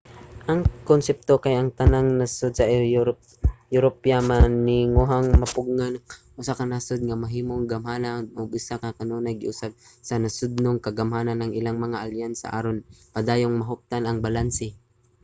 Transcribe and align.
ang 0.49 0.59
konsepto 0.89 1.33
kay 1.43 1.53
ang 1.57 1.69
tanang 1.79 2.07
nasod 2.19 2.51
sa 2.55 2.65
europa 3.75 4.17
maninguhang 4.29 5.27
mapugngan 5.41 5.93
ang 5.97 6.03
usa 6.41 6.57
ka 6.59 6.65
nasod 6.71 6.99
nga 7.03 7.21
mahimong 7.23 7.63
gamhanan 7.71 8.23
ug 8.39 8.47
sa 8.67 8.75
ingon 8.79 8.95
kanunay 8.99 9.35
giusab 9.41 9.71
sa 10.07 10.15
nasodnong 10.23 10.83
kagamhanan 10.85 11.39
ang 11.41 11.51
ilang 11.59 11.77
mga 11.85 12.01
alyansa 12.05 12.45
aron 12.57 12.77
padayong 13.15 13.55
mahuptan 13.61 14.03
ang 14.05 14.17
balanse 14.25 14.67